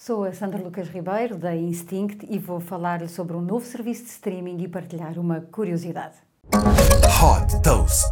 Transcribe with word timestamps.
Sou 0.00 0.22
a 0.22 0.32
Sandra 0.32 0.62
Lucas 0.62 0.86
Ribeiro, 0.90 1.36
da 1.36 1.56
Instinct, 1.56 2.24
e 2.30 2.38
vou 2.38 2.60
falar 2.60 3.06
sobre 3.08 3.36
um 3.36 3.40
novo 3.40 3.66
serviço 3.66 4.04
de 4.04 4.10
streaming 4.10 4.62
e 4.62 4.68
partilhar 4.68 5.18
uma 5.18 5.40
curiosidade. 5.40 6.14
Hot 7.20 7.60
Toast. 7.64 8.08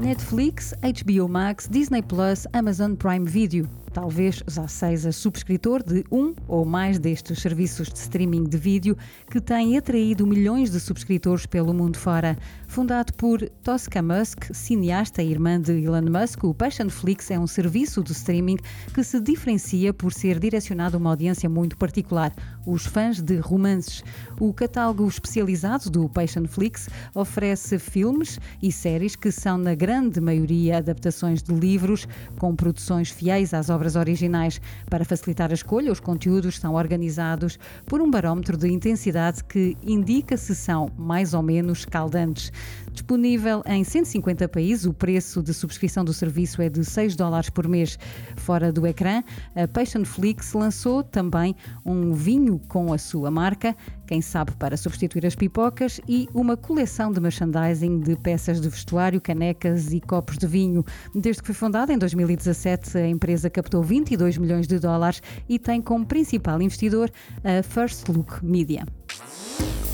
Netflix, 0.00 0.74
HBO 0.82 1.28
Max, 1.28 1.68
Disney 1.68 2.02
Plus, 2.02 2.48
Amazon 2.52 2.96
Prime 2.96 3.24
Video 3.24 3.68
talvez 3.96 4.42
já 4.46 4.68
seja 4.68 5.10
subscritor 5.10 5.82
de 5.82 6.04
um 6.12 6.34
ou 6.46 6.66
mais 6.66 6.98
destes 6.98 7.38
serviços 7.38 7.88
de 7.88 7.98
streaming 7.98 8.44
de 8.44 8.58
vídeo 8.58 8.94
que 9.30 9.40
têm 9.40 9.78
atraído 9.78 10.26
milhões 10.26 10.70
de 10.70 10.78
subscritores 10.78 11.46
pelo 11.46 11.72
mundo 11.72 11.96
fora. 11.96 12.36
Fundado 12.68 13.14
por 13.14 13.40
Tosca 13.62 14.02
Musk, 14.02 14.52
cineasta 14.52 15.22
e 15.22 15.30
irmã 15.30 15.58
de 15.58 15.82
Elon 15.82 16.10
Musk, 16.10 16.44
o 16.44 16.52
Passionflix 16.52 17.30
é 17.30 17.38
um 17.38 17.46
serviço 17.46 18.04
de 18.04 18.12
streaming 18.12 18.58
que 18.92 19.02
se 19.02 19.18
diferencia 19.18 19.94
por 19.94 20.12
ser 20.12 20.38
direcionado 20.38 20.98
a 20.98 21.00
uma 21.00 21.08
audiência 21.08 21.48
muito 21.48 21.74
particular, 21.78 22.34
os 22.66 22.84
fãs 22.84 23.22
de 23.22 23.38
romances. 23.38 24.04
O 24.38 24.52
catálogo 24.52 25.08
especializado 25.08 25.88
do 25.88 26.06
Passionflix 26.06 26.86
oferece 27.14 27.78
filmes 27.78 28.38
e 28.62 28.70
séries 28.70 29.16
que 29.16 29.30
são, 29.32 29.56
na 29.56 29.74
grande 29.74 30.20
maioria, 30.20 30.76
adaptações 30.76 31.42
de 31.42 31.54
livros, 31.54 32.06
com 32.38 32.54
produções 32.54 33.08
fiéis 33.08 33.54
às 33.54 33.70
obras 33.70 33.85
originais. 33.94 34.60
Para 34.90 35.04
facilitar 35.04 35.50
a 35.50 35.54
escolha, 35.54 35.92
os 35.92 36.00
conteúdos 36.00 36.58
são 36.58 36.74
organizados 36.74 37.58
por 37.84 38.00
um 38.00 38.10
barómetro 38.10 38.56
de 38.56 38.68
intensidade 38.68 39.44
que 39.44 39.76
indica 39.82 40.36
se 40.36 40.54
são 40.56 40.90
mais 40.98 41.34
ou 41.34 41.42
menos 41.42 41.84
caldantes. 41.84 42.50
Disponível 42.92 43.62
em 43.66 43.84
150 43.84 44.48
países, 44.48 44.86
o 44.86 44.94
preço 44.94 45.42
de 45.42 45.52
subscrição 45.52 46.02
do 46.02 46.14
serviço 46.14 46.62
é 46.62 46.70
de 46.70 46.82
6 46.82 47.14
dólares 47.14 47.50
por 47.50 47.68
mês. 47.68 47.98
Fora 48.36 48.72
do 48.72 48.86
ecrã, 48.86 49.22
a 49.54 49.68
Passionflix 49.68 50.54
lançou 50.54 51.02
também 51.02 51.54
um 51.84 52.14
vinho 52.14 52.58
com 52.66 52.92
a 52.94 52.98
sua 52.98 53.30
marca, 53.30 53.76
quem 54.06 54.22
sabe 54.22 54.52
para 54.52 54.76
substituir 54.76 55.26
as 55.26 55.34
pipocas, 55.34 56.00
e 56.08 56.28
uma 56.32 56.56
coleção 56.56 57.12
de 57.12 57.20
merchandising 57.20 58.00
de 58.00 58.16
peças 58.16 58.60
de 58.60 58.68
vestuário, 58.68 59.20
canecas 59.20 59.92
e 59.92 60.00
copos 60.00 60.38
de 60.38 60.46
vinho. 60.46 60.84
Desde 61.14 61.42
que 61.42 61.46
foi 61.46 61.54
fundada 61.54 61.92
em 61.92 61.98
2017, 61.98 62.98
a 62.98 63.08
empresa 63.08 63.50
captou 63.50 63.82
22 63.82 64.38
milhões 64.38 64.66
de 64.66 64.78
dólares 64.78 65.22
e 65.48 65.58
tem 65.58 65.82
como 65.82 66.06
principal 66.06 66.60
investidor 66.62 67.10
a 67.44 67.62
First 67.62 68.08
Look 68.08 68.44
Media. 68.44 68.86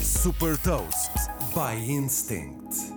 Super 0.00 0.56
Toast 0.58 1.12
by 1.54 1.74
Instinct. 1.90 2.91